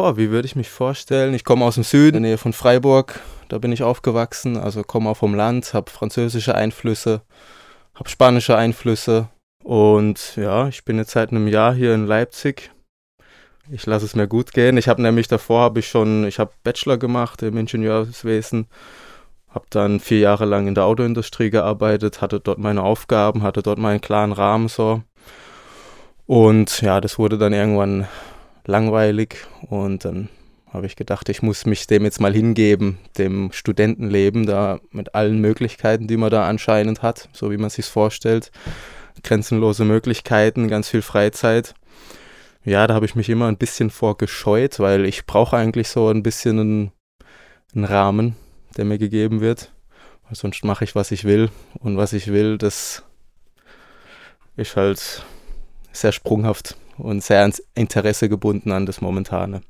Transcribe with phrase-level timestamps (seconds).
[0.00, 1.34] Boah, wie würde ich mich vorstellen?
[1.34, 3.20] Ich komme aus dem Süden, in der Nähe von Freiburg.
[3.50, 7.20] Da bin ich aufgewachsen, also komme auch vom Land, habe französische Einflüsse,
[7.94, 9.28] habe spanische Einflüsse.
[9.62, 12.70] Und ja, ich bin jetzt seit einem Jahr hier in Leipzig.
[13.70, 14.78] Ich lasse es mir gut gehen.
[14.78, 18.68] Ich habe nämlich davor habe ich schon, ich habe Bachelor gemacht im Ingenieurswesen,
[19.50, 23.78] habe dann vier Jahre lang in der Autoindustrie gearbeitet, hatte dort meine Aufgaben, hatte dort
[23.78, 25.02] meinen klaren Rahmen so.
[26.26, 28.06] Und ja, das wurde dann irgendwann
[28.64, 30.28] langweilig und dann
[30.72, 35.40] habe ich gedacht, ich muss mich dem jetzt mal hingeben, dem Studentenleben da mit allen
[35.40, 38.52] Möglichkeiten, die man da anscheinend hat, so wie man sich vorstellt,
[39.24, 41.74] grenzenlose Möglichkeiten, ganz viel Freizeit.
[42.64, 46.22] Ja, da habe ich mich immer ein bisschen vorgescheut, weil ich brauche eigentlich so ein
[46.22, 46.92] bisschen einen,
[47.74, 48.36] einen Rahmen,
[48.76, 49.72] der mir gegeben wird.
[50.24, 51.50] Weil sonst mache ich, was ich will.
[51.80, 53.02] Und was ich will, das
[54.56, 55.24] ist halt
[55.92, 59.62] sehr sprunghaft und sehr ans Interesse gebunden an das Momentane.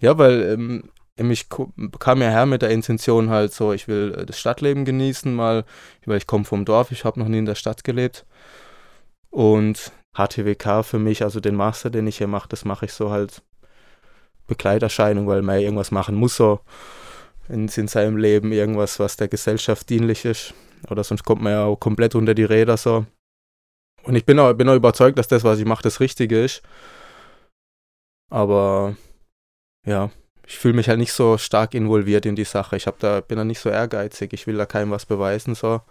[0.00, 1.48] Ja, weil ähm, ich
[1.98, 5.64] kam ja her mit der Intention halt so, ich will äh, das Stadtleben genießen mal,
[6.06, 8.24] weil ich komme vom Dorf, ich habe noch nie in der Stadt gelebt.
[9.30, 13.10] Und HTWK für mich, also den Master, den ich hier mache, das mache ich so
[13.10, 13.42] halt
[14.46, 16.60] Begleiterscheinung, weil man ja irgendwas machen muss so
[17.50, 20.54] in, in seinem Leben, irgendwas, was der Gesellschaft dienlich ist.
[20.88, 23.06] Oder sonst kommt man ja auch komplett unter die Räder so.
[24.04, 26.62] Und ich bin auch, bin auch überzeugt, dass das, was ich mache, das Richtige ist.
[28.30, 28.96] Aber
[29.86, 30.10] ja,
[30.46, 32.76] ich fühle mich halt nicht so stark involviert in die Sache.
[32.76, 34.32] Ich da, bin da nicht so ehrgeizig.
[34.32, 35.82] Ich will da keinem was beweisen so.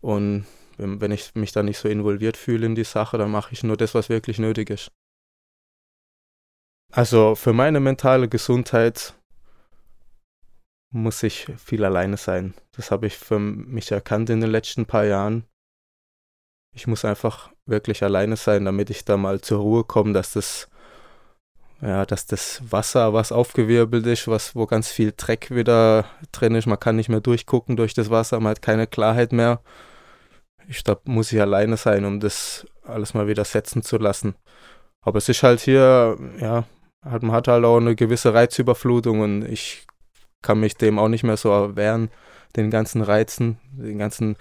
[0.00, 3.62] Und wenn ich mich da nicht so involviert fühle in die Sache, dann mache ich
[3.62, 4.90] nur das, was wirklich nötig ist.
[6.92, 9.14] Also für meine mentale Gesundheit
[10.92, 12.54] muss ich viel alleine sein.
[12.72, 15.44] Das habe ich für mich erkannt in den letzten paar Jahren.
[16.74, 20.68] Ich muss einfach wirklich alleine sein, damit ich da mal zur Ruhe komme, dass das,
[21.80, 26.66] ja, dass das Wasser, was aufgewirbelt ist, was, wo ganz viel Dreck wieder drin ist,
[26.66, 29.60] man kann nicht mehr durchgucken durch das Wasser, man hat keine Klarheit mehr.
[30.68, 34.34] Ich glaube, muss ich alleine sein, um das alles mal wieder setzen zu lassen.
[35.02, 36.64] Aber es ist halt hier, ja,
[37.02, 39.86] man hat halt auch eine gewisse Reizüberflutung und ich
[40.42, 42.10] kann mich dem auch nicht mehr so erwehren,
[42.56, 44.36] den ganzen Reizen, den ganzen,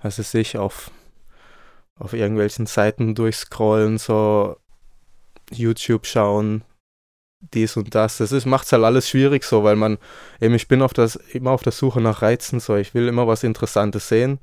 [0.00, 0.90] was weiß ich, auf
[2.00, 4.56] auf irgendwelchen Seiten durchscrollen, so
[5.50, 6.64] YouTube schauen,
[7.54, 8.18] dies und das.
[8.18, 9.98] Das ist, macht's halt alles schwierig so, weil man,
[10.40, 13.26] eben, ich bin auf das, immer auf der Suche nach Reizen, so, ich will immer
[13.26, 14.38] was Interessantes sehen.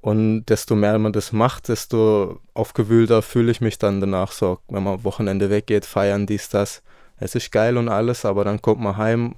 [0.00, 4.82] Und desto mehr man das macht, desto aufgewühlter fühle ich mich dann danach so, wenn
[4.82, 6.82] man am Wochenende weggeht, feiern, dies, das.
[7.20, 9.34] Es ist geil und alles, aber dann kommt man heim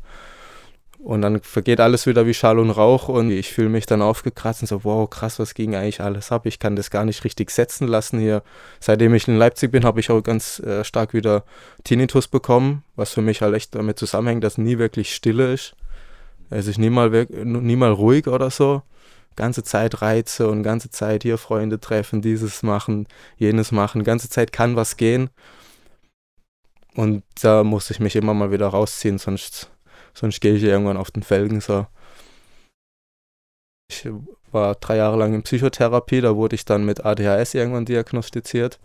[1.03, 4.63] und dann vergeht alles wieder wie Schall und Rauch und ich fühle mich dann aufgekratzt
[4.63, 6.47] und so, wow, krass, was ging eigentlich alles ab?
[6.47, 8.43] Ich kann das gar nicht richtig setzen lassen hier.
[8.79, 11.43] Seitdem ich in Leipzig bin, habe ich auch ganz äh, stark wieder
[11.83, 15.75] Tinnitus bekommen, was für mich halt echt damit zusammenhängt, dass nie wirklich Stille ist.
[16.51, 18.83] Es ist nie mal, nie mal ruhig oder so.
[19.35, 24.05] Ganze Zeit Reize und ganze Zeit hier Freunde treffen, dieses machen, jenes machen.
[24.05, 25.31] Ganze Zeit kann was gehen.
[26.95, 29.71] Und da muss ich mich immer mal wieder rausziehen, sonst
[30.15, 31.87] sonst gehe ich irgendwann auf den Felgen so.
[33.91, 34.09] Ich
[34.51, 38.79] war drei Jahre lang in Psychotherapie, da wurde ich dann mit ADHS irgendwann diagnostiziert.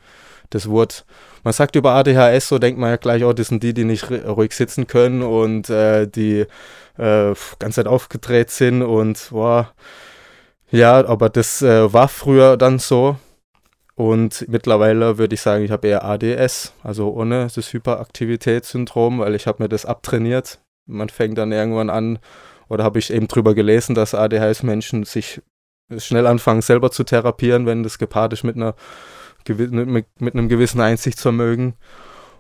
[0.50, 0.96] Das wurde,
[1.44, 4.10] man sagt über ADHS, so denkt man ja gleich, oh, das sind die, die nicht
[4.10, 6.46] ruhig sitzen können und äh, die
[6.98, 9.74] äh, ganz Zeit aufgedreht sind und boah,
[10.72, 13.18] ja, aber das äh, war früher dann so.
[13.98, 19.48] Und mittlerweile würde ich sagen, ich habe eher ADS, also ohne das Hyperaktivitätssyndrom, weil ich
[19.48, 22.20] habe mir das abtrainiert man fängt dann irgendwann an,
[22.70, 25.42] oder habe ich eben drüber gelesen, dass ADHS-Menschen sich
[25.98, 28.76] schnell anfangen, selber zu therapieren, wenn das gepaart ist mit, einer,
[29.48, 31.76] mit, mit einem gewissen Einsichtsvermögen.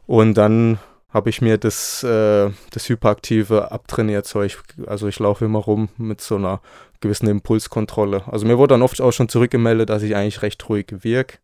[0.05, 0.79] Und dann
[1.09, 4.25] habe ich mir das, äh, das Hyperaktive abtrainiert.
[4.25, 6.61] So ich, also ich laufe immer rum mit so einer
[6.99, 8.23] gewissen Impulskontrolle.
[8.27, 11.37] Also mir wurde dann oft auch schon zurückgemeldet, dass ich eigentlich recht ruhig wirke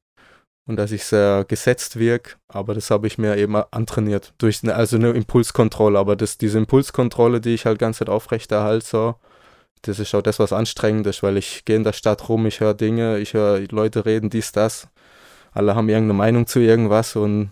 [0.66, 4.76] und dass ich sehr gesetzt wirke, aber das habe ich mir eben antrainiert durch eine,
[4.76, 9.16] also eine Impulskontrolle, aber das, diese Impulskontrolle, die ich halt ganz Zeit aufrechterhalte, so,
[9.82, 12.62] das ist auch das, was anstrengend ist, weil ich gehe in der Stadt rum, ich
[12.62, 14.88] höre Dinge, ich höre Leute reden, dies, das,
[15.52, 17.52] alle haben irgendeine Meinung zu irgendwas und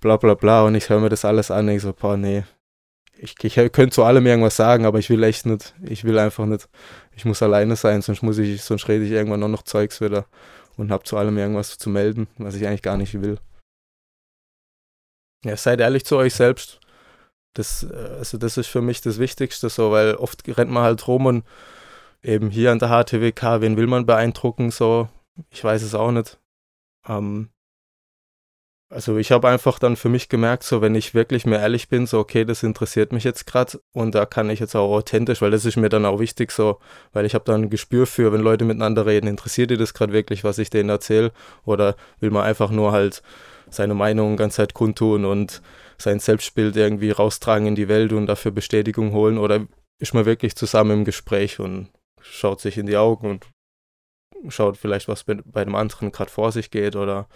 [0.00, 0.62] bla bla bla.
[0.64, 2.44] Und ich höre mir das alles an und ich so, boah, nee,
[3.18, 6.46] ich, ich könnte zu allem irgendwas sagen, aber ich will echt nicht, ich will einfach
[6.46, 6.68] nicht,
[7.16, 10.26] ich muss alleine sein, sonst muss ich, sonst rede ich irgendwann noch, noch Zeugs wieder
[10.78, 13.38] und habe zu allem irgendwas zu melden, was ich eigentlich gar nicht will.
[15.44, 16.80] Ja, seid ehrlich zu euch selbst.
[17.54, 21.06] Das, äh, also das ist für mich das Wichtigste so, weil oft rennt man halt
[21.06, 21.44] rum und
[22.22, 25.08] eben hier an der HTWK, wen will man beeindrucken so?
[25.50, 26.38] ich weiß es auch nicht.
[27.06, 27.50] Ähm,
[28.90, 32.06] also ich habe einfach dann für mich gemerkt, so wenn ich wirklich mehr ehrlich bin,
[32.06, 35.50] so okay, das interessiert mich jetzt gerade und da kann ich jetzt auch authentisch, weil
[35.50, 36.78] das ist mir dann auch wichtig so,
[37.12, 40.12] weil ich habe dann ein Gespür für, wenn Leute miteinander reden, interessiert ihr das gerade
[40.12, 41.32] wirklich, was ich denen erzähle
[41.64, 43.22] oder will man einfach nur halt
[43.70, 45.62] seine Meinung ganz Zeit kundtun und
[45.98, 49.38] sein Selbstbild irgendwie raustragen in die Welt und dafür Bestätigung holen?
[49.38, 49.66] Oder
[49.98, 51.88] ist man wirklich zusammen im Gespräch und
[52.20, 53.46] schaut sich in die Augen und
[54.52, 56.96] schaut vielleicht, was bei dem anderen gerade vor sich geht?
[56.96, 57.28] Oder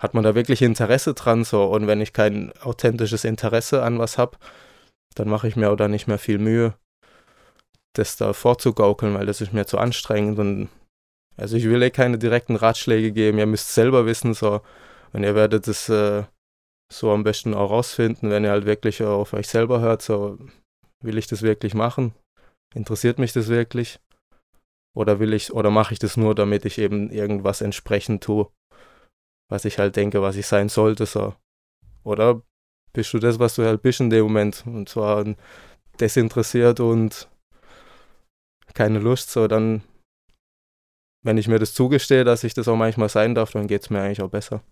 [0.00, 4.18] hat man da wirklich Interesse dran so und wenn ich kein authentisches Interesse an was
[4.18, 4.38] habe,
[5.14, 6.74] dann mache ich mir auch da nicht mehr viel Mühe,
[7.94, 10.68] das da vorzugaukeln, weil das ist mir zu anstrengend und
[11.36, 14.60] also ich will eh keine direkten Ratschläge geben, ihr müsst selber wissen so
[15.12, 16.24] und ihr werdet es äh,
[16.92, 20.38] so am besten auch rausfinden, wenn ihr halt wirklich auf euch selber hört, so
[21.02, 22.14] will ich das wirklich machen?
[22.74, 24.00] Interessiert mich das wirklich?
[24.96, 28.48] Oder will ich, oder mache ich das nur, damit ich eben irgendwas entsprechend tue?
[29.48, 31.06] Was ich halt denke, was ich sein sollte.
[31.06, 31.34] So.
[32.02, 32.42] Oder
[32.92, 34.64] bist du das, was du halt bist in dem Moment?
[34.66, 35.24] Und zwar
[36.00, 37.28] desinteressiert und
[38.74, 39.30] keine Lust.
[39.30, 39.82] So, dann,
[41.22, 43.90] wenn ich mir das zugestehe, dass ich das auch manchmal sein darf, dann geht es
[43.90, 44.62] mir eigentlich auch besser.